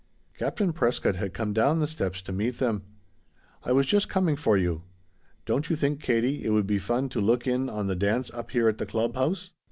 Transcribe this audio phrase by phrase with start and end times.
[0.35, 2.81] Captain Prescott had come down the steps to meet them.
[3.63, 4.81] "I was just coming for you.
[5.45, 8.49] Don't you think, Katie, it would be fun to look in on the dance up
[8.49, 9.51] here at the club house?"